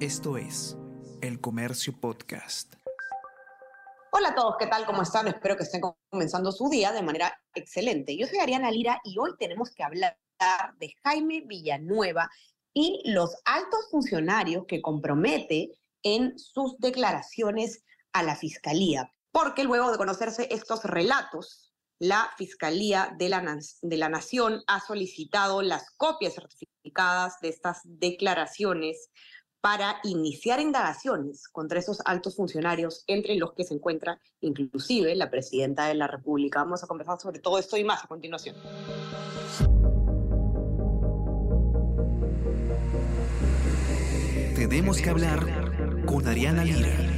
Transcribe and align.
Esto 0.00 0.36
es 0.36 0.76
El 1.22 1.40
Comercio 1.40 1.98
Podcast. 1.98 2.74
Hola 4.12 4.28
a 4.28 4.34
todos, 4.34 4.56
¿qué 4.58 4.66
tal? 4.66 4.84
¿Cómo 4.84 5.00
están? 5.00 5.26
Espero 5.26 5.56
que 5.56 5.62
estén 5.62 5.80
comenzando 6.10 6.52
su 6.52 6.68
día 6.68 6.92
de 6.92 7.00
manera 7.00 7.40
excelente. 7.54 8.14
Yo 8.14 8.26
soy 8.26 8.38
Ariana 8.40 8.70
Lira 8.70 9.00
y 9.04 9.18
hoy 9.18 9.30
tenemos 9.38 9.70
que 9.70 9.82
hablar 9.82 10.18
de 10.78 10.92
Jaime 11.02 11.44
Villanueva 11.46 12.28
y 12.74 13.10
los 13.10 13.36
altos 13.46 13.88
funcionarios 13.90 14.66
que 14.68 14.82
compromete 14.82 15.70
en 16.02 16.38
sus 16.38 16.76
declaraciones 16.76 17.82
a 18.12 18.22
la 18.22 18.36
Fiscalía. 18.36 19.10
Porque 19.32 19.64
luego 19.64 19.90
de 19.90 19.96
conocerse 19.96 20.46
estos 20.50 20.84
relatos, 20.84 21.72
la 21.98 22.30
Fiscalía 22.36 23.14
de 23.16 23.30
la, 23.30 23.58
de 23.80 23.96
la 23.96 24.10
Nación 24.10 24.62
ha 24.66 24.80
solicitado 24.80 25.62
las 25.62 25.90
copias 25.96 26.34
certificadas 26.34 27.40
de 27.40 27.48
estas 27.48 27.80
declaraciones 27.84 29.08
para 29.66 29.96
iniciar 30.04 30.60
indagaciones 30.60 31.48
contra 31.48 31.80
esos 31.80 31.98
altos 32.04 32.36
funcionarios, 32.36 33.02
entre 33.08 33.34
los 33.34 33.52
que 33.52 33.64
se 33.64 33.74
encuentra 33.74 34.20
inclusive 34.40 35.12
la 35.16 35.28
presidenta 35.28 35.88
de 35.88 35.94
la 35.94 36.06
República. 36.06 36.62
Vamos 36.62 36.84
a 36.84 36.86
conversar 36.86 37.18
sobre 37.18 37.40
todo 37.40 37.58
esto 37.58 37.76
y 37.76 37.82
más 37.82 38.04
a 38.04 38.06
continuación. 38.06 38.54
Tenemos 44.54 45.00
que 45.00 45.10
hablar 45.10 46.04
con 46.06 46.28
Ariana 46.28 46.62
Lira. 46.62 47.15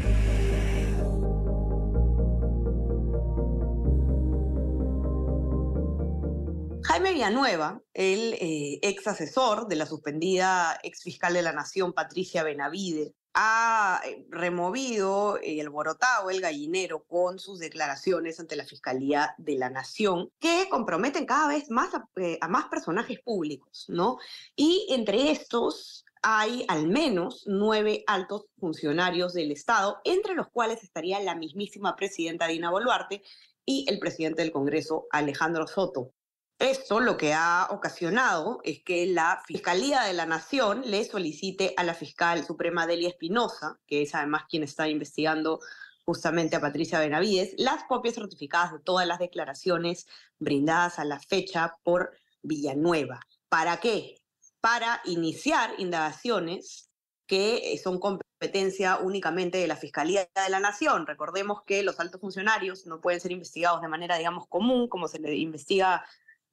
Jaime 7.08 7.20
Villanueva, 7.20 7.80
el 7.94 8.34
eh, 8.34 8.80
ex 8.82 9.06
asesor 9.06 9.66
de 9.66 9.76
la 9.76 9.86
suspendida 9.86 10.78
ex 10.82 11.02
fiscal 11.02 11.32
de 11.32 11.40
la 11.40 11.52
Nación, 11.54 11.94
Patricia 11.94 12.42
Benavide, 12.42 13.14
ha 13.32 14.02
eh, 14.04 14.26
removido 14.28 15.38
el 15.42 15.60
alborotado 15.60 16.28
el 16.28 16.42
gallinero 16.42 17.04
con 17.04 17.38
sus 17.38 17.60
declaraciones 17.60 18.40
ante 18.40 18.56
la 18.56 18.66
Fiscalía 18.66 19.34
de 19.38 19.56
la 19.56 19.70
Nación, 19.70 20.28
que 20.38 20.68
comprometen 20.68 21.24
cada 21.24 21.48
vez 21.48 21.70
más 21.70 21.94
a, 21.94 22.06
eh, 22.16 22.36
a 22.42 22.48
más 22.48 22.66
personajes 22.66 23.20
públicos, 23.20 23.86
¿no? 23.88 24.18
Y 24.54 24.86
entre 24.90 25.30
estos 25.30 26.04
hay 26.22 26.66
al 26.68 26.88
menos 26.88 27.44
nueve 27.46 28.04
altos 28.06 28.48
funcionarios 28.58 29.32
del 29.32 29.50
Estado, 29.50 29.98
entre 30.04 30.34
los 30.34 30.48
cuales 30.48 30.82
estaría 30.82 31.20
la 31.20 31.36
mismísima 31.36 31.96
presidenta 31.96 32.48
Dina 32.48 32.70
Boluarte 32.70 33.22
y 33.64 33.86
el 33.88 33.98
presidente 33.98 34.42
del 34.42 34.52
Congreso, 34.52 35.06
Alejandro 35.10 35.66
Soto. 35.66 36.12
Esto 36.58 36.98
lo 36.98 37.16
que 37.16 37.34
ha 37.34 37.68
ocasionado 37.70 38.60
es 38.64 38.82
que 38.82 39.06
la 39.06 39.40
Fiscalía 39.46 40.02
de 40.02 40.12
la 40.12 40.26
Nación 40.26 40.82
le 40.84 41.04
solicite 41.04 41.72
a 41.76 41.84
la 41.84 41.94
fiscal 41.94 42.44
suprema 42.44 42.84
Delia 42.84 43.10
Espinosa, 43.10 43.78
que 43.86 44.02
es 44.02 44.12
además 44.16 44.42
quien 44.48 44.64
está 44.64 44.88
investigando 44.88 45.60
justamente 46.04 46.56
a 46.56 46.60
Patricia 46.60 46.98
Benavides, 46.98 47.54
las 47.58 47.84
copias 47.84 48.16
certificadas 48.16 48.72
de 48.72 48.80
todas 48.80 49.06
las 49.06 49.20
declaraciones 49.20 50.08
brindadas 50.40 50.98
a 50.98 51.04
la 51.04 51.20
fecha 51.20 51.76
por 51.84 52.10
Villanueva. 52.42 53.20
¿Para 53.48 53.76
qué? 53.76 54.16
Para 54.60 55.00
iniciar 55.04 55.74
indagaciones 55.78 56.90
que 57.28 57.78
son 57.80 58.00
competencia 58.00 58.96
únicamente 58.96 59.58
de 59.58 59.68
la 59.68 59.76
Fiscalía 59.76 60.28
de 60.34 60.50
la 60.50 60.58
Nación. 60.58 61.06
Recordemos 61.06 61.62
que 61.64 61.84
los 61.84 62.00
altos 62.00 62.20
funcionarios 62.20 62.84
no 62.86 63.00
pueden 63.00 63.20
ser 63.20 63.30
investigados 63.30 63.80
de 63.80 63.86
manera, 63.86 64.16
digamos, 64.16 64.48
común, 64.48 64.88
como 64.88 65.06
se 65.06 65.20
le 65.20 65.36
investiga 65.36 66.04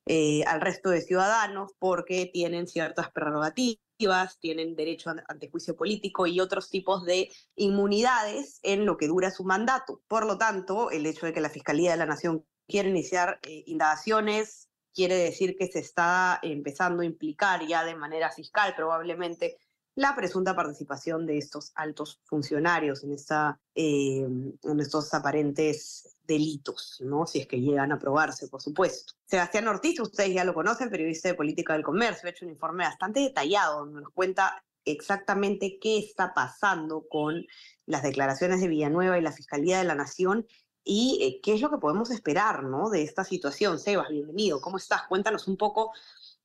eh, 0.05 0.43
al 0.45 0.61
resto 0.61 0.89
de 0.89 1.01
ciudadanos 1.01 1.71
porque 1.79 2.29
tienen 2.31 2.67
ciertas 2.67 3.11
prerrogativas, 3.11 4.39
tienen 4.39 4.75
derecho 4.75 5.13
ante 5.27 5.49
juicio 5.49 5.75
político 5.75 6.27
y 6.27 6.39
otros 6.39 6.69
tipos 6.69 7.05
de 7.05 7.31
inmunidades 7.55 8.59
en 8.63 8.85
lo 8.85 8.97
que 8.97 9.07
dura 9.07 9.31
su 9.31 9.43
mandato. 9.43 10.01
Por 10.07 10.25
lo 10.25 10.37
tanto, 10.37 10.91
el 10.91 11.05
hecho 11.05 11.25
de 11.25 11.33
que 11.33 11.41
la 11.41 11.49
Fiscalía 11.49 11.91
de 11.91 11.97
la 11.97 12.05
Nación 12.05 12.45
quiera 12.67 12.89
iniciar 12.89 13.39
eh, 13.43 13.63
indagaciones 13.67 14.69
quiere 14.95 15.15
decir 15.17 15.57
que 15.57 15.67
se 15.67 15.79
está 15.79 16.39
empezando 16.41 17.03
a 17.03 17.05
implicar 17.05 17.67
ya 17.67 17.83
de 17.83 17.95
manera 17.95 18.31
fiscal 18.31 18.73
probablemente 18.75 19.57
la 19.93 20.15
presunta 20.15 20.55
participación 20.55 21.25
de 21.25 21.37
estos 21.37 21.71
altos 21.75 22.21
funcionarios 22.23 23.03
en, 23.03 23.13
esta, 23.13 23.59
eh, 23.75 24.25
en 24.63 24.79
estos 24.79 25.13
aparentes 25.13 26.14
delitos, 26.27 27.01
¿no? 27.01 27.25
si 27.25 27.39
es 27.39 27.47
que 27.47 27.61
llegan 27.61 27.91
a 27.91 27.99
probarse, 27.99 28.47
por 28.47 28.61
supuesto. 28.61 29.13
Sebastián 29.25 29.67
Ortiz, 29.67 29.99
ustedes 29.99 30.33
ya 30.33 30.43
lo 30.43 30.53
conocen, 30.53 30.89
periodista 30.89 31.29
de 31.29 31.35
política 31.35 31.73
del 31.73 31.83
comercio, 31.83 32.27
ha 32.27 32.31
hecho 32.31 32.45
un 32.45 32.51
informe 32.51 32.83
bastante 32.83 33.19
detallado 33.19 33.79
donde 33.79 34.01
nos 34.01 34.11
cuenta 34.11 34.63
exactamente 34.85 35.79
qué 35.79 35.97
está 35.97 36.33
pasando 36.33 37.05
con 37.09 37.45
las 37.85 38.03
declaraciones 38.03 38.61
de 38.61 38.67
Villanueva 38.67 39.17
y 39.17 39.21
la 39.21 39.31
Fiscalía 39.31 39.79
de 39.79 39.83
la 39.83 39.95
Nación 39.95 40.45
y 40.83 41.19
eh, 41.21 41.41
qué 41.41 41.55
es 41.55 41.61
lo 41.61 41.71
que 41.71 41.79
podemos 41.79 42.11
esperar 42.11 42.63
¿no? 42.63 42.89
de 42.89 43.03
esta 43.03 43.23
situación. 43.23 43.79
Sebas, 43.79 44.09
bienvenido, 44.09 44.61
¿cómo 44.61 44.77
estás? 44.77 45.03
Cuéntanos 45.07 45.47
un 45.47 45.57
poco 45.57 45.91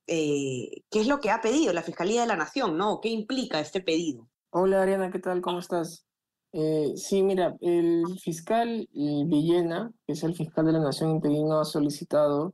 eh, 0.07 0.83
qué 0.89 1.01
es 1.01 1.07
lo 1.07 1.19
que 1.19 1.29
ha 1.29 1.41
pedido 1.41 1.71
la 1.73 1.83
Fiscalía 1.83 2.21
de 2.21 2.27
la 2.27 2.35
Nación, 2.35 2.77
¿no? 2.77 2.99
¿Qué 2.99 3.09
implica 3.09 3.59
este 3.59 3.81
pedido? 3.81 4.27
Hola 4.49 4.81
Ariana, 4.81 5.11
¿qué 5.11 5.19
tal? 5.19 5.41
¿Cómo 5.41 5.59
estás? 5.59 6.05
Eh, 6.53 6.93
sí, 6.97 7.23
mira, 7.23 7.55
el 7.61 8.03
fiscal 8.19 8.87
Villena, 8.91 9.91
que 10.05 10.13
es 10.13 10.23
el 10.23 10.35
fiscal 10.35 10.65
de 10.65 10.73
la 10.73 10.79
Nación 10.79 11.11
interino, 11.11 11.59
ha 11.59 11.65
solicitado 11.65 12.53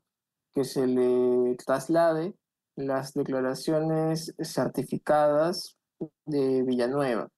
que 0.53 0.63
se 0.63 0.85
le 0.85 1.55
traslade 1.55 2.33
las 2.75 3.13
declaraciones 3.13 4.35
certificadas 4.39 5.77
de 6.25 6.63
Villanueva. 6.63 7.29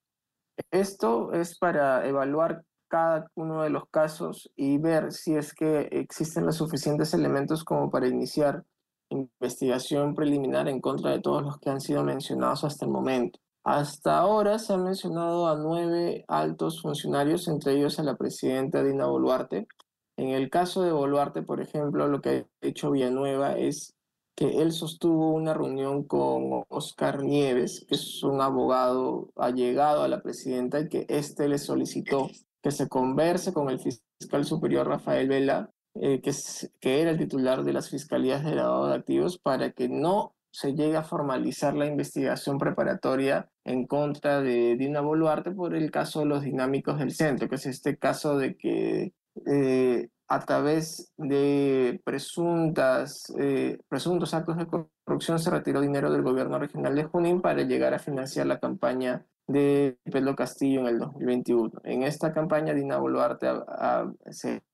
Esto 0.70 1.32
es 1.32 1.58
para 1.58 2.06
evaluar 2.06 2.62
cada 2.88 3.30
uno 3.34 3.62
de 3.62 3.70
los 3.70 3.84
casos 3.90 4.50
y 4.56 4.78
ver 4.78 5.12
si 5.12 5.36
es 5.36 5.54
que 5.54 5.88
existen 5.92 6.44
los 6.44 6.56
suficientes 6.56 7.14
elementos 7.14 7.64
como 7.64 7.90
para 7.90 8.08
iniciar 8.08 8.64
investigación 9.08 10.14
preliminar 10.14 10.68
en 10.68 10.80
contra 10.80 11.12
de 11.12 11.20
todos 11.20 11.42
los 11.42 11.58
que 11.58 11.70
han 11.70 11.80
sido 11.80 12.04
mencionados 12.04 12.64
hasta 12.64 12.84
el 12.84 12.90
momento. 12.90 13.38
Hasta 13.64 14.18
ahora 14.18 14.58
se 14.58 14.72
han 14.72 14.84
mencionado 14.84 15.48
a 15.48 15.56
nueve 15.56 16.24
altos 16.28 16.80
funcionarios, 16.80 17.46
entre 17.48 17.74
ellos 17.76 17.98
a 17.98 18.02
la 18.02 18.16
presidenta 18.16 18.82
Dina 18.82 19.06
Boluarte. 19.06 19.68
En 20.16 20.28
el 20.28 20.50
caso 20.50 20.82
de 20.82 20.92
Boluarte, 20.92 21.42
por 21.42 21.60
ejemplo, 21.60 22.08
lo 22.08 22.20
que 22.20 22.46
ha 22.62 22.66
hecho 22.66 22.90
Villanueva 22.90 23.58
es 23.58 23.94
que 24.34 24.62
él 24.62 24.72
sostuvo 24.72 25.32
una 25.32 25.52
reunión 25.52 26.04
con 26.04 26.64
Oscar 26.68 27.22
Nieves, 27.22 27.84
que 27.86 27.96
es 27.96 28.22
un 28.22 28.40
abogado 28.40 29.30
allegado 29.36 30.02
a 30.02 30.08
la 30.08 30.22
presidenta, 30.22 30.80
y 30.80 30.88
que 30.88 31.06
éste 31.08 31.48
le 31.48 31.58
solicitó 31.58 32.28
que 32.62 32.70
se 32.70 32.88
converse 32.88 33.52
con 33.52 33.68
el 33.68 33.80
fiscal 33.80 34.44
superior 34.44 34.88
Rafael 34.88 35.28
Vela 35.28 35.70
eh, 35.94 36.20
que, 36.20 36.32
que 36.80 37.02
era 37.02 37.10
el 37.10 37.18
titular 37.18 37.64
de 37.64 37.72
las 37.72 37.90
fiscalías 37.90 38.44
de 38.44 38.54
lavado 38.54 38.88
de 38.88 38.94
activos 38.94 39.38
para 39.38 39.72
que 39.72 39.88
no 39.88 40.34
se 40.50 40.74
llegue 40.74 40.96
a 40.96 41.02
formalizar 41.02 41.74
la 41.74 41.86
investigación 41.86 42.58
preparatoria 42.58 43.48
en 43.64 43.86
contra 43.86 44.40
de 44.40 44.76
Dina 44.76 45.00
Boluarte 45.00 45.52
por 45.52 45.74
el 45.74 45.90
caso 45.90 46.20
de 46.20 46.26
los 46.26 46.42
dinámicos 46.42 46.98
del 46.98 47.12
centro, 47.12 47.48
que 47.48 47.54
es 47.56 47.66
este 47.66 47.96
caso 47.96 48.36
de 48.36 48.56
que 48.56 49.12
eh, 49.46 50.08
a 50.28 50.40
través 50.40 51.12
de 51.16 52.00
presuntas, 52.04 53.32
eh, 53.38 53.78
presuntos 53.88 54.32
actos 54.32 54.56
de 54.56 54.66
corrupción 54.66 55.38
se 55.38 55.50
retiró 55.50 55.80
dinero 55.80 56.10
del 56.12 56.22
gobierno 56.22 56.58
regional 56.58 56.94
de 56.94 57.04
Junín 57.04 57.40
para 57.40 57.62
llegar 57.62 57.94
a 57.94 57.98
financiar 57.98 58.46
la 58.46 58.60
campaña 58.60 59.26
de 59.50 59.98
Pedro 60.04 60.36
Castillo 60.36 60.80
en 60.80 60.86
el 60.86 60.98
2021. 60.98 61.72
En 61.84 62.02
esta 62.02 62.32
campaña, 62.32 62.72
Dina 62.72 62.98
Boluarte 62.98 63.48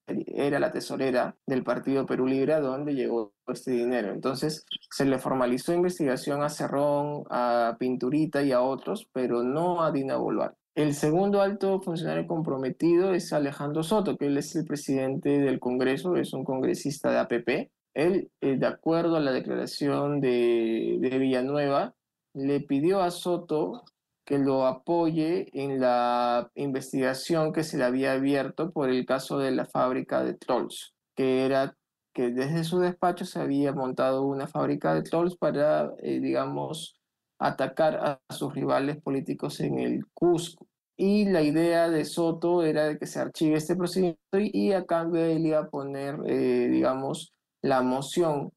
era 0.06 0.60
la 0.60 0.70
tesorera 0.70 1.36
del 1.46 1.64
Partido 1.64 2.06
Perú 2.06 2.26
Libre, 2.26 2.54
a 2.54 2.60
donde 2.60 2.94
llegó 2.94 3.32
este 3.48 3.72
dinero. 3.72 4.12
Entonces, 4.12 4.66
se 4.90 5.04
le 5.04 5.18
formalizó 5.18 5.72
investigación 5.72 6.42
a 6.42 6.48
Cerrón, 6.48 7.24
a 7.30 7.76
Pinturita 7.78 8.42
y 8.42 8.52
a 8.52 8.60
otros, 8.60 9.08
pero 9.12 9.42
no 9.42 9.82
a 9.82 9.92
Dina 9.92 10.16
Boluarte. 10.16 10.58
El 10.74 10.92
segundo 10.92 11.40
alto 11.40 11.80
funcionario 11.80 12.26
comprometido 12.26 13.14
es 13.14 13.32
Alejandro 13.32 13.82
Soto, 13.82 14.18
que 14.18 14.26
él 14.26 14.36
es 14.36 14.54
el 14.56 14.66
presidente 14.66 15.38
del 15.38 15.58
Congreso, 15.58 16.16
es 16.16 16.34
un 16.34 16.44
congresista 16.44 17.10
de 17.10 17.18
APP. 17.18 17.70
Él, 17.94 18.30
eh, 18.42 18.58
de 18.58 18.66
acuerdo 18.66 19.16
a 19.16 19.20
la 19.20 19.32
declaración 19.32 20.20
de, 20.20 20.98
de 21.00 21.18
Villanueva, 21.18 21.94
le 22.34 22.60
pidió 22.60 23.00
a 23.00 23.10
Soto 23.10 23.84
que 24.26 24.38
lo 24.38 24.66
apoye 24.66 25.48
en 25.52 25.80
la 25.80 26.50
investigación 26.56 27.52
que 27.52 27.62
se 27.62 27.78
le 27.78 27.84
había 27.84 28.12
abierto 28.12 28.72
por 28.72 28.90
el 28.90 29.06
caso 29.06 29.38
de 29.38 29.52
la 29.52 29.66
fábrica 29.66 30.24
de 30.24 30.34
trolls, 30.34 30.94
que 31.14 31.46
era 31.46 31.76
que 32.12 32.30
desde 32.30 32.64
su 32.64 32.80
despacho 32.80 33.24
se 33.24 33.38
había 33.40 33.72
montado 33.72 34.24
una 34.24 34.48
fábrica 34.48 34.94
de 34.94 35.02
trolls 35.02 35.36
para, 35.36 35.92
eh, 36.02 36.18
digamos, 36.18 36.98
atacar 37.38 37.96
a 37.96 38.34
sus 38.34 38.52
rivales 38.52 39.00
políticos 39.00 39.60
en 39.60 39.78
el 39.78 40.06
Cusco. 40.12 40.66
Y 40.96 41.26
la 41.26 41.42
idea 41.42 41.88
de 41.88 42.04
Soto 42.04 42.62
era 42.64 42.86
de 42.86 42.98
que 42.98 43.06
se 43.06 43.20
archive 43.20 43.56
este 43.58 43.76
procedimiento 43.76 44.38
y, 44.38 44.72
a 44.72 44.86
cambio 44.86 45.24
él 45.24 45.46
iba 45.46 45.58
a 45.60 45.68
poner, 45.68 46.18
eh, 46.26 46.68
digamos, 46.68 47.32
la 47.62 47.82
moción 47.82 48.50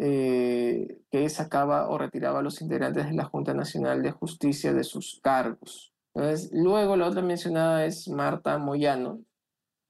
eh, 0.00 1.00
que 1.10 1.28
sacaba 1.28 1.88
o 1.88 1.98
retiraba 1.98 2.38
a 2.38 2.42
los 2.42 2.60
integrantes 2.60 3.06
de 3.06 3.14
la 3.14 3.24
Junta 3.24 3.52
Nacional 3.54 4.02
de 4.02 4.12
Justicia 4.12 4.72
de 4.72 4.84
sus 4.84 5.20
cargos. 5.22 5.92
Luego 6.52 6.96
la 6.96 7.06
otra 7.06 7.22
mencionada 7.22 7.84
es 7.84 8.08
Marta 8.08 8.58
Moyano. 8.58 9.20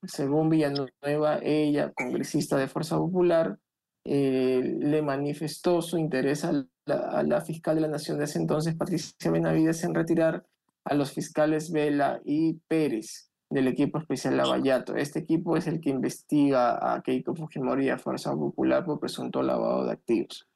Según 0.03 0.49
Villanueva, 0.49 1.39
ella, 1.41 1.91
congresista 1.93 2.57
de 2.57 2.67
Fuerza 2.67 2.97
Popular, 2.97 3.59
eh, 4.05 4.77
le 4.79 5.01
manifestó 5.01 5.81
su 5.81 5.97
interés 5.97 6.45
a 6.45 6.53
la, 6.53 6.95
a 6.95 7.23
la, 7.23 7.41
fiscal 7.41 7.75
de 7.75 7.81
la 7.81 7.87
Nación 7.87 8.17
de 8.17 8.25
ese 8.25 8.39
entonces, 8.39 8.75
Patricia 8.75 9.29
Benavides, 9.29 9.83
en 9.83 9.93
retirar 9.93 10.45
a 10.85 10.93
los 10.95 11.11
fiscales 11.11 11.71
Vela 11.71 12.21
y 12.23 12.53
Pérez 12.67 13.28
del 13.49 13.67
equipo 13.67 13.97
especial 13.97 14.37
Lavallato. 14.37 14.95
Este 14.95 15.19
equipo 15.19 15.57
es 15.57 15.67
el 15.67 15.81
que 15.81 15.89
investiga 15.89 16.93
a 16.93 17.01
Keiko 17.01 17.35
Fujimori 17.35 17.87
y 17.87 17.89
a 17.89 17.97
Fuerza 17.97 18.31
Popular 18.33 18.85
por 18.85 18.99
presunto 18.99 19.41
lavado 19.41 19.85
de 19.85 19.91
activos. 19.91 20.47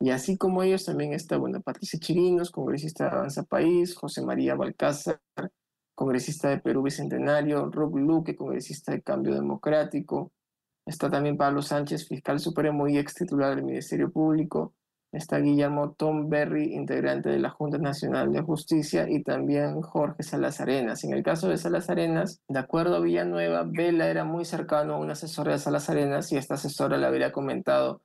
Y 0.00 0.10
así 0.10 0.36
como 0.36 0.62
ellos 0.62 0.84
también 0.84 1.12
está, 1.12 1.36
bueno, 1.38 1.60
Patricia 1.60 1.98
Chirinos, 1.98 2.50
congresista 2.50 3.04
de 3.04 3.10
Avanza 3.10 3.42
País, 3.42 3.96
José 3.96 4.22
María 4.22 4.54
Balcázar, 4.54 5.20
congresista 5.94 6.48
de 6.48 6.58
Perú 6.58 6.82
Bicentenario, 6.82 7.68
Rob 7.70 7.96
Luque, 7.96 8.36
congresista 8.36 8.92
de 8.92 9.02
Cambio 9.02 9.34
Democrático, 9.34 10.32
está 10.86 11.10
también 11.10 11.36
Pablo 11.36 11.62
Sánchez, 11.62 12.06
fiscal 12.06 12.38
supremo 12.38 12.86
y 12.86 12.96
ex 12.96 13.14
titular 13.14 13.56
del 13.56 13.64
Ministerio 13.64 14.10
Público, 14.12 14.74
está 15.12 15.38
Guillermo 15.38 15.92
Tom 15.92 16.28
Berry, 16.28 16.74
integrante 16.74 17.30
de 17.30 17.38
la 17.38 17.50
Junta 17.50 17.78
Nacional 17.78 18.32
de 18.32 18.42
Justicia, 18.42 19.08
y 19.08 19.22
también 19.22 19.80
Jorge 19.80 20.22
Salas 20.22 20.60
Arenas. 20.60 21.04
En 21.04 21.12
el 21.12 21.22
caso 21.22 21.48
de 21.48 21.56
Salas 21.56 21.88
Arenas, 21.90 22.42
de 22.48 22.58
acuerdo 22.58 22.96
a 22.96 23.00
Villanueva, 23.00 23.64
Vela 23.66 24.08
era 24.08 24.24
muy 24.24 24.44
cercano 24.44 24.94
a 24.94 24.98
una 24.98 25.12
asesora 25.12 25.52
de 25.52 25.58
Salas 25.58 25.88
Arenas 25.90 26.30
y 26.32 26.36
esta 26.36 26.54
asesora 26.54 26.98
le 26.98 27.06
habría 27.06 27.32
comentado 27.32 28.02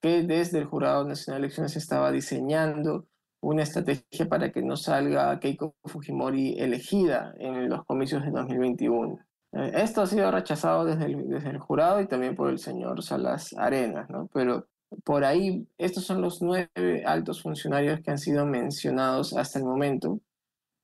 que 0.00 0.22
desde 0.22 0.58
el 0.58 0.64
Jurado 0.64 1.04
Nacional 1.04 1.40
de 1.40 1.46
Elecciones 1.46 1.76
estaba 1.76 2.12
diseñando 2.12 3.06
una 3.40 3.62
estrategia 3.62 4.28
para 4.28 4.50
que 4.50 4.62
no 4.62 4.76
salga 4.76 5.38
Keiko 5.38 5.74
Fujimori 5.84 6.58
elegida 6.58 7.34
en 7.38 7.68
los 7.68 7.84
comicios 7.84 8.24
de 8.24 8.30
2021. 8.30 9.18
Eh, 9.52 9.72
esto 9.74 10.02
ha 10.02 10.06
sido 10.06 10.30
rechazado 10.30 10.84
desde 10.84 11.06
el, 11.06 11.28
desde 11.28 11.50
el 11.50 11.58
jurado 11.58 12.00
y 12.00 12.06
también 12.06 12.34
por 12.34 12.50
el 12.50 12.58
señor 12.58 13.02
Salas 13.02 13.54
Arenas, 13.56 14.08
¿no? 14.10 14.28
Pero 14.32 14.66
por 15.04 15.24
ahí, 15.24 15.66
estos 15.78 16.04
son 16.04 16.22
los 16.22 16.42
nueve 16.42 17.04
altos 17.04 17.42
funcionarios 17.42 18.00
que 18.00 18.10
han 18.10 18.18
sido 18.18 18.46
mencionados 18.46 19.32
hasta 19.36 19.58
el 19.58 19.64
momento. 19.64 20.20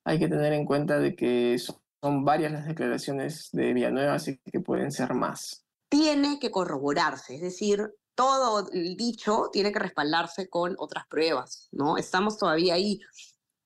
Hay 0.04 0.18
que 0.18 0.28
tener 0.28 0.52
en 0.52 0.64
cuenta 0.64 0.98
de 0.98 1.14
que 1.14 1.56
son 1.58 2.24
varias 2.24 2.52
las 2.52 2.66
declaraciones 2.66 3.50
de 3.52 3.72
Villanueva, 3.72 4.14
así 4.14 4.38
que 4.38 4.60
pueden 4.60 4.90
ser 4.90 5.14
más. 5.14 5.64
Tiene 5.88 6.38
que 6.38 6.50
corroborarse, 6.50 7.36
es 7.36 7.42
decir, 7.42 7.94
todo 8.14 8.68
dicho 8.72 9.50
tiene 9.52 9.72
que 9.72 9.78
respaldarse 9.78 10.48
con 10.48 10.74
otras 10.78 11.06
pruebas, 11.06 11.68
¿no? 11.70 11.96
Estamos 11.96 12.38
todavía 12.38 12.74
ahí, 12.74 13.00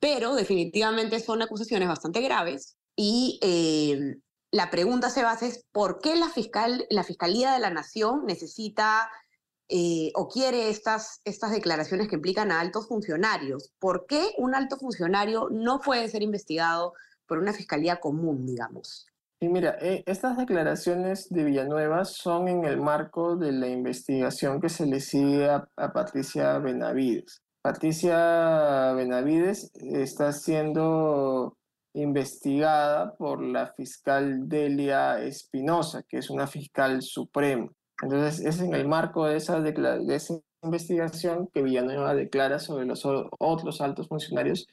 pero 0.01 0.35
definitivamente 0.35 1.21
son 1.21 1.43
acusaciones 1.43 1.89
bastante 1.89 2.21
graves 2.21 2.77
y 2.95 3.39
eh, 3.43 4.17
la 4.51 4.71
pregunta 4.71 5.11
se 5.11 5.23
basa 5.23 5.47
es 5.47 5.65
por 5.73 6.01
qué 6.01 6.17
la, 6.17 6.29
fiscal, 6.29 6.87
la 6.91 7.05
Fiscalía 7.05 7.53
de 7.53 7.61
la 7.61 7.71
Nación 7.71 8.25
necesita 8.27 9.11
eh, 9.69 10.13
o 10.15 10.29
quiere 10.29 10.69
estas, 10.69 11.21
estas 11.25 11.51
declaraciones 11.51 12.09
que 12.09 12.17
implican 12.17 12.53
a 12.53 12.61
altos 12.61 12.89
funcionarios. 12.89 13.73
¿Por 13.79 14.07
qué 14.07 14.33
un 14.39 14.55
alto 14.55 14.77
funcionario 14.77 15.49
no 15.51 15.81
puede 15.81 16.09
ser 16.09 16.23
investigado 16.23 16.95
por 17.27 17.39
una 17.39 17.53
fiscalía 17.53 17.97
común, 17.97 18.47
digamos? 18.47 19.07
Y 19.41 19.49
mira, 19.49 19.77
eh, 19.81 20.03
estas 20.07 20.37
declaraciones 20.37 21.29
de 21.29 21.45
Villanueva 21.45 22.05
son 22.05 22.49
en 22.49 22.65
el 22.65 22.79
marco 22.79 23.37
de 23.37 23.53
la 23.53 23.69
investigación 23.69 24.61
que 24.61 24.69
se 24.69 24.87
le 24.87 25.01
sigue 25.01 25.49
a, 25.49 25.69
a 25.77 25.93
Patricia 25.93 26.59
Benavides. 26.59 27.43
Patricia 27.61 28.93
Benavides 28.95 29.73
está 29.75 30.33
siendo 30.33 31.59
investigada 31.95 33.15
por 33.17 33.43
la 33.43 33.73
fiscal 33.73 34.49
Delia 34.49 35.21
Espinosa, 35.21 36.03
que 36.09 36.19
es 36.19 36.31
una 36.31 36.47
fiscal 36.47 37.03
suprema. 37.03 37.69
Entonces, 38.03 38.45
es 38.45 38.61
en 38.61 38.75
el 38.75 38.87
marco 38.87 39.27
de 39.27 39.37
esa, 39.37 39.61
de 39.61 40.15
esa 40.15 40.35
investigación 40.63 41.49
que 41.53 41.63
Villanueva 41.63 42.15
declara 42.15 42.59
sobre 42.59 42.85
los 42.85 43.05
otros 43.07 43.81
altos 43.81 44.09
funcionarios 44.09 44.67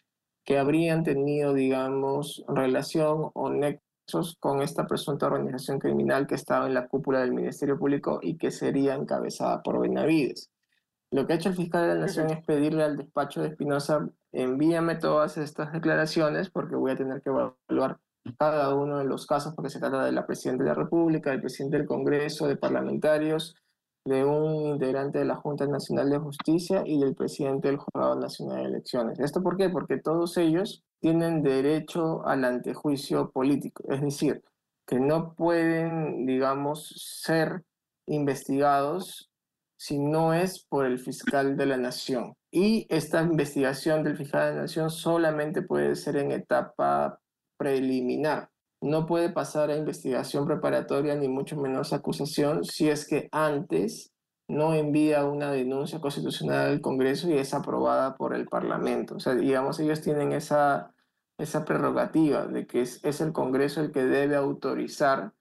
que 0.44 0.58
habrían 0.58 1.04
tenido, 1.04 1.54
digamos, 1.54 2.44
relación 2.48 3.31
o 3.34 3.50
nexos 3.50 4.36
con 4.40 4.62
esta 4.62 4.88
presunta 4.88 5.28
organización 5.28 5.80
criminal 5.80 6.28
que 6.28 6.36
estaba 6.36 6.68
en 6.68 6.74
la 6.74 6.88
cúpula 6.88 7.22
del 7.22 7.34
Ministerio 7.34 7.80
Público 7.80 8.20
y 8.22 8.38
que 8.38 8.52
sería 8.52 8.96
encabezada 8.96 9.62
por 9.64 9.80
Benavides. 9.80 10.50
Lo 11.12 11.26
que 11.26 11.34
ha 11.34 11.36
hecho 11.38 11.50
el 11.50 11.56
fiscal 11.56 11.88
de 11.88 11.96
la 11.96 12.02
Nación 12.02 12.30
es 12.31 12.44
pedirle 12.44 12.84
al 12.84 12.98
despacho 12.98 13.42
de 13.42 13.50
Espinosa, 13.50 14.10
envíame 14.31 14.96
todas 14.96 15.38
estas 15.38 15.72
declaraciones 15.72 16.50
porque 16.50 16.76
voy 16.76 16.92
a 16.92 16.98
tener 16.98 17.22
que 17.22 17.30
evaluar 17.30 18.00
cada 18.38 18.74
uno 18.74 19.00
de 19.00 19.06
los 19.06 19.25
casos 19.25 19.54
porque 19.54 19.70
se 19.70 19.80
trata 19.80 20.06
de 20.06 20.12
la 20.12 20.25
Presidenta 20.25 20.64
de 20.64 20.70
la 20.70 20.75
República, 20.75 21.31
del 21.31 21.42
Presidente 21.42 21.78
del 21.78 21.88
Congreso, 21.88 22.48
de 22.48 22.58
parlamentarios, 22.58 23.56
de 24.06 24.25
un 24.25 24.66
integrante 24.66 25.20
de 25.20 25.25
la 25.25 25.36
Junta 25.36 25.66
Nacional 25.66 26.10
de 26.10 26.18
Justicia 26.18 26.84
y 26.86 27.00
del 27.00 27.16
presidente 27.16 27.70
del 27.70 27.78
Jurado 27.78 28.16
Nacional 28.16 28.64
de 28.64 28.70
Elecciones. 28.70 29.20
¿Esto 29.20 29.42
por 29.42 29.56
qué? 29.56 29.70
Porque 29.70 29.98
todos 29.98 30.38
ellos 30.38 30.84
tienen 31.00 31.42
derecho 31.42 32.25
al 32.25 32.44
antejuicio 32.44 33.31
político, 33.31 33.84
es 33.90 34.02
decir, 34.02 34.44
que 34.86 35.00
no 35.00 35.34
pueden, 35.36 36.26
digamos, 36.26 37.22
ser 37.22 37.64
investigados 38.08 39.30
si 39.78 40.00
no 40.00 40.34
es 40.34 40.66
por 40.66 40.86
el 40.86 41.00
fiscal 41.00 41.58
de 41.58 41.66
la 41.66 41.78
nación. 41.78 42.36
Y 42.52 42.86
esta 42.90 43.22
investigación 43.22 44.04
del 44.04 44.18
fiscal 44.18 44.50
de 44.50 44.56
la 44.56 44.62
nación 44.64 44.90
solamente 44.90 45.62
puede 45.62 45.96
ser 45.96 46.18
en 46.18 46.31
etapa 46.31 47.19
preliminar. 47.63 48.50
No 48.81 49.06
puede 49.06 49.30
pasar 49.30 49.69
a 49.69 49.77
investigación 49.77 50.45
preparatoria 50.45 51.15
ni 51.15 51.30
mucho 51.30 51.56
menos 51.56 51.94
acusación 51.94 52.65
si 52.65 52.89
es 52.89 53.07
que 53.07 53.30
antes 53.31 54.12
no 54.50 54.74
envía 54.74 55.24
una 55.24 55.50
denuncia 55.51 56.01
constitucional 56.01 56.68
al 56.68 56.81
Congreso 56.81 57.30
y 57.30 57.38
es 57.38 57.54
aprobada 57.54 58.15
por 58.15 58.36
el 58.36 58.45
Parlamento. 58.45 59.15
O 59.15 59.19
sea, 59.21 59.36
digamos, 59.36 59.80
ellos 59.80 60.01
tienen 60.01 60.33
esa, 60.33 60.94
esa 61.38 61.63
prerrogativa 61.63 62.45
de 62.45 62.68
que 62.68 62.81
es, 62.81 63.00
es 63.06 63.21
el 63.21 63.31
Congreso 63.31 63.80
el 63.80 63.94
que 63.94 64.04
debe 64.04 64.36
autorizar 64.36 65.31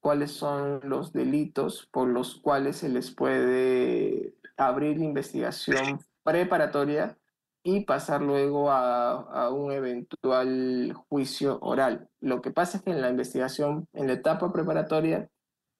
cuáles 0.00 0.30
son 0.30 0.80
los 0.82 1.12
delitos 1.12 1.90
por 1.92 2.08
los 2.08 2.40
cuales 2.40 2.76
se 2.76 2.88
les 2.88 3.14
puede 3.14 4.34
abrir 4.56 4.96
investigación 5.02 6.00
preparatoria 6.22 7.18
y 7.66 7.80
pasar 7.80 8.22
luego 8.22 8.70
a, 8.70 9.50
un 9.50 9.72
eventual 9.72 10.94
juicio 11.08 11.58
oral. 11.60 12.08
Lo 12.20 12.40
que 12.40 12.52
pasa 12.52 12.78
es 12.78 12.84
que 12.84 12.92
en 12.92 13.00
la 13.00 13.10
investigación, 13.10 13.88
en 13.92 14.06
la 14.06 14.12
etapa 14.12 14.52
preparatoria, 14.52 15.28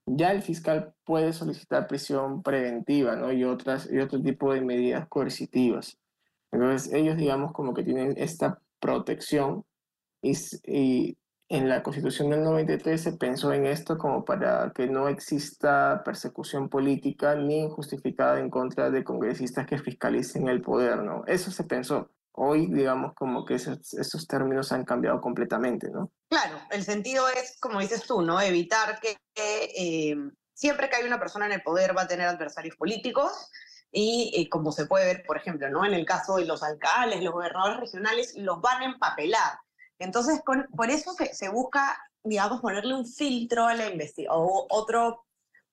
ya 0.05 0.33
el 0.33 0.43
fiscal 0.43 0.95
puede 1.05 1.33
solicitar 1.33 1.87
prisión 1.87 2.43
preventiva 2.43 3.15
¿no? 3.15 3.33
y, 3.33 3.45
otras, 3.45 3.89
y 3.89 3.99
otro 4.01 4.21
tipo 4.21 4.53
de 4.53 4.63
medidas 4.63 5.07
coercitivas. 5.07 5.97
Entonces 6.51 6.93
ellos, 6.93 7.17
digamos, 7.17 7.53
como 7.53 7.73
que 7.73 7.85
tienen 7.85 8.15
esta 8.17 8.61
protección 8.81 9.65
y 10.23 11.17
en 11.49 11.69
la 11.69 11.83
Constitución 11.83 12.31
del 12.31 12.43
93 12.43 13.01
se 13.01 13.13
pensó 13.13 13.53
en 13.53 13.67
esto 13.67 13.97
como 13.97 14.25
para 14.25 14.73
que 14.75 14.89
no 14.89 15.09
exista 15.09 16.03
persecución 16.05 16.69
política 16.69 17.37
ni 17.37 17.61
injustificada 17.61 18.41
en 18.41 18.51
contra 18.51 18.91
de 18.91 19.05
congresistas 19.05 19.67
que 19.67 19.79
fiscalicen 19.79 20.49
el 20.49 20.61
poder, 20.61 21.03
¿no? 21.03 21.25
Eso 21.27 21.51
se 21.51 21.65
pensó. 21.65 22.11
Hoy, 22.33 22.67
digamos, 22.67 23.15
como 23.15 23.47
que 23.47 23.55
esos, 23.55 24.27
términos 24.27 24.73
han 24.73 24.85
cambiado 24.85 25.21
completamente, 25.21 25.89
¿no? 25.91 26.11
Claro, 26.29 26.59
el 26.71 26.83
sentido 26.83 27.29
es, 27.29 27.57
como 27.61 27.81
dices 27.81 28.07
tú, 28.07 28.21
¿no? 28.23 28.41
Evitar 28.41 28.99
que, 29.01 29.17
que 29.33 29.71
eh, 29.77 30.17
siempre 30.53 30.91
que 30.91 30.97
hay 30.97 31.05
una 31.05 31.19
persona 31.19 31.47
en 31.47 31.53
el 31.53 31.63
poder 31.63 31.97
va 31.97 32.03
a 32.03 32.09
tener 32.09 32.27
adversarios 32.27 32.77
políticos 32.77 33.51
y 33.91 34.33
eh, 34.37 34.51
como 34.51 34.73
se 34.73 34.87
puede 34.87 35.07
ver, 35.07 35.25
por 35.27 35.37
ejemplo, 35.37 35.71
¿no? 35.71 35.87
En 35.87 35.95
el 35.95 36.05
caso 36.05 36.37
de 36.37 36.45
los 36.45 36.63
alcaldes, 36.63 37.23
los 37.23 37.33
gobernadores 37.33 37.79
regionales, 37.79 38.35
los 38.37 38.61
van 38.61 38.83
a 38.83 38.87
empapelar 38.87 39.59
entonces, 39.99 40.43
con, 40.45 40.67
por 40.77 40.91
eso 40.91 41.13
se, 41.13 41.35
se, 41.35 41.49
busca, 41.49 41.99
digamos, 42.23 42.61
ponerle 42.61 42.95
un 42.95 43.07
filtro 43.07 43.67
a 43.67 43.75
la 43.75 43.89
investigación, 43.89 44.35
o 44.37 44.67
otro, 44.71 45.25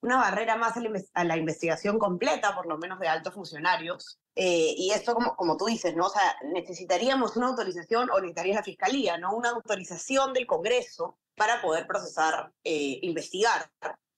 una 0.01 0.17
barrera 0.17 0.55
más 0.55 0.77
a 0.77 0.81
la, 0.81 1.01
a 1.13 1.23
la, 1.23 1.37
investigación 1.37 1.99
completa, 1.99 2.55
por 2.55 2.65
lo 2.65 2.77
menos 2.77 2.99
de 2.99 3.07
altos 3.07 3.33
funcionarios. 3.33 4.19
Eh, 4.35 4.73
y 4.77 4.91
esto, 4.91 5.13
como, 5.13 5.35
como 5.35 5.57
tú 5.57 5.65
dices, 5.65 5.95
¿no? 5.95 6.07
O 6.07 6.09
sea, 6.09 6.35
necesitaríamos 6.53 7.35
una 7.37 7.47
autorización, 7.47 8.09
o 8.09 8.19
necesitaría 8.19 8.55
la 8.55 8.63
Fiscalía, 8.63 9.17
¿no? 9.17 9.35
Una 9.35 9.49
autorización 9.49 10.33
del 10.33 10.47
Congreso 10.47 11.17
para 11.35 11.61
poder 11.61 11.87
procesar, 11.87 12.51
eh, 12.63 12.99
investigar 13.01 13.69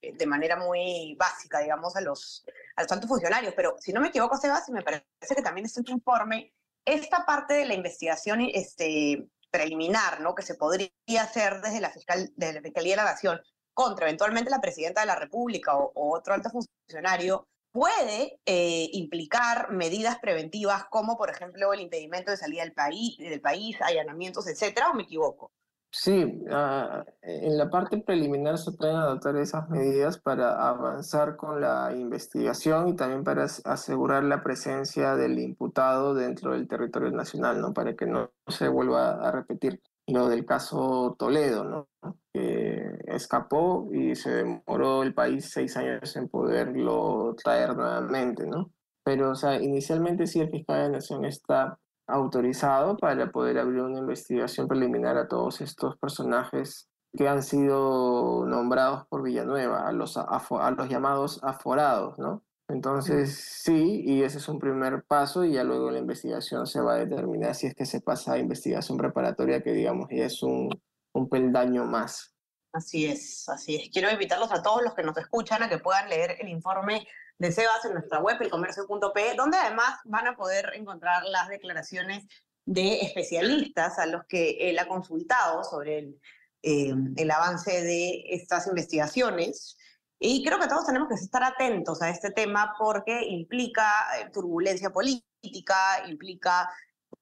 eh, 0.02 0.16
de 0.16 0.26
manera 0.26 0.56
muy 0.56 1.16
básica, 1.18 1.60
digamos, 1.60 1.96
a 1.96 2.00
los, 2.00 2.44
a 2.76 2.82
los 2.82 2.92
altos 2.92 3.08
funcionarios. 3.08 3.54
Pero 3.54 3.76
si 3.78 3.92
no 3.92 4.00
me 4.00 4.08
equivoco, 4.08 4.36
Sebas, 4.36 4.68
y 4.68 4.72
me 4.72 4.82
parece 4.82 5.04
que 5.34 5.42
también 5.42 5.66
en 5.74 5.84
tu 5.84 5.92
informe, 5.92 6.52
esta 6.84 7.26
parte 7.26 7.54
de 7.54 7.66
la 7.66 7.74
investigación 7.74 8.40
este, 8.52 9.28
preliminar, 9.50 10.20
¿no? 10.20 10.34
Que 10.34 10.42
se 10.42 10.54
podría 10.54 10.90
hacer 11.20 11.60
desde 11.60 11.80
la, 11.80 11.90
fiscal, 11.90 12.32
desde 12.36 12.54
la 12.54 12.62
Fiscalía 12.62 12.92
de 12.92 13.02
la 13.02 13.10
Nación 13.10 13.40
contra 13.74 14.06
eventualmente 14.06 14.50
la 14.50 14.60
Presidenta 14.60 15.00
de 15.00 15.06
la 15.06 15.16
República 15.16 15.76
o, 15.76 15.92
o 15.94 16.16
otro 16.16 16.34
alto 16.34 16.50
funcionario, 16.50 17.46
puede 17.76 18.40
eh, 18.46 18.88
implicar 18.92 19.70
medidas 19.70 20.18
preventivas 20.18 20.86
como, 20.86 21.18
por 21.18 21.28
ejemplo, 21.28 21.74
el 21.74 21.80
impedimento 21.80 22.30
de 22.30 22.38
salida 22.38 22.62
del 22.62 22.72
país, 22.72 23.18
del 23.18 23.42
país 23.42 23.76
allanamientos, 23.82 24.46
etcétera, 24.46 24.88
o 24.88 24.94
me 24.94 25.02
equivoco? 25.02 25.52
Sí, 25.98 26.44
ah, 26.50 27.04
en 27.22 27.56
la 27.56 27.70
parte 27.70 27.96
preliminar 27.96 28.58
se 28.58 28.72
pueden 28.72 28.96
adoptar 28.96 29.34
esas 29.36 29.68
medidas 29.70 30.18
para 30.18 30.68
avanzar 30.68 31.36
con 31.36 31.60
la 31.60 31.90
investigación 31.96 32.88
y 32.88 32.96
también 32.96 33.24
para 33.24 33.44
asegurar 33.64 34.22
la 34.24 34.42
presencia 34.42 35.16
del 35.16 35.38
imputado 35.38 36.14
dentro 36.14 36.52
del 36.52 36.68
territorio 36.68 37.10
nacional, 37.12 37.62
¿no? 37.62 37.72
Para 37.72 37.96
que 37.96 38.06
no 38.06 38.30
se 38.46 38.68
vuelva 38.68 39.12
a 39.26 39.32
repetir 39.32 39.80
lo 40.06 40.28
del 40.28 40.44
caso 40.44 41.16
Toledo, 41.18 41.64
¿no? 41.64 41.88
Que 42.32 42.98
escapó 43.06 43.88
y 43.90 44.14
se 44.16 44.30
demoró 44.30 45.02
el 45.02 45.14
país 45.14 45.50
seis 45.50 45.78
años 45.78 46.14
en 46.14 46.28
poderlo 46.28 47.34
traer 47.42 47.74
nuevamente, 47.74 48.46
¿no? 48.46 48.70
Pero, 49.02 49.30
o 49.30 49.34
sea, 49.34 49.60
inicialmente 49.62 50.26
sí 50.26 50.40
el 50.40 50.50
fiscal 50.50 50.76
de 50.76 50.82
la 50.82 50.88
Nación 50.90 51.24
está 51.24 51.78
autorizado 52.06 52.96
para 52.96 53.30
poder 53.30 53.58
abrir 53.58 53.82
una 53.82 53.98
investigación 53.98 54.68
preliminar 54.68 55.16
a 55.16 55.28
todos 55.28 55.60
estos 55.60 55.96
personajes 55.98 56.88
que 57.16 57.28
han 57.28 57.42
sido 57.42 58.44
nombrados 58.46 59.06
por 59.08 59.22
Villanueva, 59.22 59.88
a 59.88 59.92
los, 59.92 60.16
a 60.16 60.70
los 60.76 60.88
llamados 60.88 61.40
aforados, 61.42 62.18
¿no? 62.18 62.44
Entonces, 62.68 63.62
sí, 63.62 64.02
y 64.04 64.22
ese 64.22 64.38
es 64.38 64.48
un 64.48 64.58
primer 64.58 65.04
paso 65.04 65.44
y 65.44 65.52
ya 65.52 65.62
luego 65.62 65.90
la 65.90 66.00
investigación 66.00 66.66
se 66.66 66.80
va 66.80 66.94
a 66.94 66.98
determinar 66.98 67.54
si 67.54 67.68
es 67.68 67.74
que 67.74 67.86
se 67.86 68.00
pasa 68.00 68.32
a 68.32 68.38
investigación 68.38 68.98
preparatoria, 68.98 69.62
que 69.62 69.72
digamos 69.72 70.08
ya 70.10 70.24
es 70.24 70.42
un, 70.42 70.68
un 71.12 71.28
peldaño 71.28 71.84
más. 71.84 72.34
Así 72.72 73.06
es, 73.06 73.48
así 73.48 73.76
es. 73.76 73.88
Quiero 73.90 74.10
invitarlos 74.10 74.52
a 74.52 74.62
todos 74.62 74.82
los 74.82 74.94
que 74.94 75.04
nos 75.04 75.16
escuchan 75.16 75.62
a 75.62 75.68
que 75.68 75.78
puedan 75.78 76.08
leer 76.10 76.36
el 76.40 76.48
informe 76.48 77.06
de 77.38 77.52
Sebas 77.52 77.84
en 77.84 77.94
nuestra 77.94 78.20
web, 78.20 78.40
elcomercio.pe, 78.40 79.34
donde 79.36 79.58
además 79.58 80.00
van 80.04 80.26
a 80.26 80.36
poder 80.36 80.72
encontrar 80.74 81.24
las 81.24 81.48
declaraciones 81.48 82.26
de 82.64 83.00
especialistas 83.00 83.98
a 83.98 84.06
los 84.06 84.24
que 84.26 84.70
él 84.70 84.78
ha 84.78 84.88
consultado 84.88 85.62
sobre 85.62 85.98
el, 85.98 86.20
eh, 86.62 86.94
el 87.16 87.30
avance 87.30 87.82
de 87.82 88.24
estas 88.28 88.66
investigaciones. 88.66 89.76
Y 90.18 90.44
creo 90.44 90.58
que 90.58 90.66
todos 90.66 90.86
tenemos 90.86 91.08
que 91.08 91.14
estar 91.14 91.44
atentos 91.44 92.00
a 92.02 92.10
este 92.10 92.30
tema 92.30 92.74
porque 92.78 93.22
implica 93.26 93.86
eh, 94.18 94.30
turbulencia 94.32 94.90
política, 94.90 96.04
implica 96.08 96.68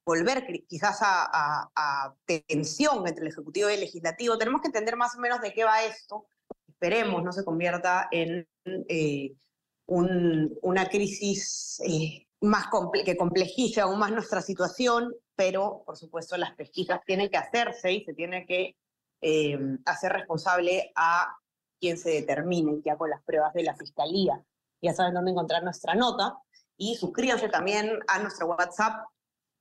volver 0.07 0.47
quizás 0.69 0.99
a, 1.03 1.71
a, 1.75 2.15
tensión 2.25 3.07
entre 3.07 3.23
el 3.23 3.33
Ejecutivo 3.33 3.69
y 3.69 3.75
el 3.75 3.81
Legislativo. 3.81 4.39
Tenemos 4.39 4.61
que 4.61 4.69
entender 4.69 4.97
más 4.97 5.17
o 5.17 5.21
menos 5.21 5.41
de 5.41 5.53
qué 5.53 5.65
va 5.65 5.83
esto. 5.83 6.27
Esperemos 6.69 7.23
no 7.23 7.33
se 7.33 7.45
convierta 7.45 8.09
en 8.11 8.47
eh, 8.65 9.35
una 9.87 10.89
crisis 10.89 11.81
eh, 11.87 12.27
más 12.41 12.67
que 13.05 13.17
complejice 13.17 13.81
aún 13.81 13.99
más 13.99 14.11
nuestra 14.11 14.41
situación, 14.41 15.15
pero 15.37 15.83
por 15.85 15.97
supuesto 15.97 16.37
las 16.37 16.55
pesquisas 16.55 17.01
tienen 17.05 17.29
que 17.29 17.37
hacerse 17.37 17.93
y 17.93 18.05
se 18.05 18.15
tiene 18.15 18.47
que 18.47 18.77
eh, 19.21 19.59
hacer 19.87 20.13
responsable 20.13 20.93
a 20.95 21.37
quien 21.81 21.99
se 21.99 22.11
determine 22.11 22.81
ya 22.85 22.97
con 22.97 23.11
las 23.11 23.23
pruebas 23.23 23.53
de 23.55 23.63
la 23.63 23.77
Fiscalía. 23.77 24.43
Ya 24.81 24.95
saben 24.95 25.15
dónde 25.15 25.33
encontrar 25.33 25.63
nuestra 25.63 25.95
nota 25.95 26.39
y 26.77 26.95
suscríbanse 26.95 27.49
también 27.49 27.99
a 28.09 28.19
nuestro 28.19 28.47
WhatsApp, 28.47 29.07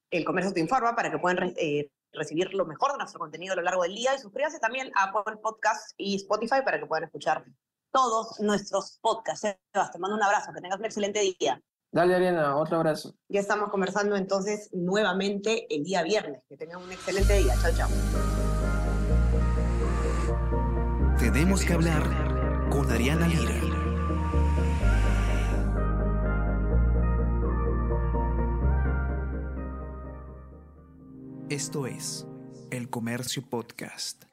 El 0.10 0.26
Comercio 0.26 0.54
Te 0.54 0.60
Informa, 0.60 0.96
para 0.96 1.12
que 1.12 1.20
puedan 1.20 1.54
eh, 1.58 1.90
recibir 2.12 2.54
lo 2.54 2.66
mejor 2.66 2.92
de 2.92 2.98
nuestro 2.98 3.20
contenido 3.20 3.54
a 3.54 3.56
lo 3.56 3.62
largo 3.62 3.84
del 3.84 3.96
día 3.96 4.16
y 4.16 4.20
suscríbanse 4.20 4.60
también 4.60 4.92
a 4.96 5.06
Apple 5.06 5.38
Podcast 5.42 5.94
y 5.98 6.16
Spotify 6.16 6.62
para 6.64 6.80
que 6.80 6.86
puedan 6.86 7.06
escuchar 7.06 7.44
todos 7.94 8.40
nuestros 8.40 8.98
podcasts. 9.02 9.56
Sebas, 9.72 9.92
te 9.92 10.00
mando 10.00 10.18
un 10.18 10.24
abrazo, 10.24 10.52
que 10.52 10.60
tengas 10.60 10.80
un 10.80 10.86
excelente 10.86 11.20
día. 11.40 11.62
Dale, 11.92 12.16
Ariana, 12.16 12.58
otro 12.58 12.78
abrazo. 12.78 13.16
Ya 13.30 13.40
estamos 13.40 13.70
conversando 13.70 14.16
entonces 14.16 14.70
nuevamente 14.74 15.68
el 15.74 15.84
día 15.84 16.02
viernes. 16.02 16.42
Que 16.50 16.58
tengan 16.58 16.82
un 16.82 16.92
excelente 16.92 17.38
día. 17.38 17.54
Chao, 17.62 17.72
chao. 17.78 17.90
Tenemos 21.20 21.64
que 21.64 21.74
hablar 21.74 22.04
con 22.72 22.90
Ariana 22.92 23.28
Lira. 23.28 23.54
Esto 31.50 31.86
es 31.86 32.26
El 32.72 32.90
Comercio 32.90 33.48
Podcast. 33.48 34.24